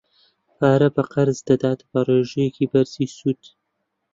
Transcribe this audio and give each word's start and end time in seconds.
پارە 0.57 0.89
بە 0.95 1.03
قەرز 1.13 1.39
دەدات 1.49 1.79
بە 1.89 1.99
ڕێژەیەکی 2.07 2.69
بەرزی 2.71 3.07
سوود. 3.15 3.41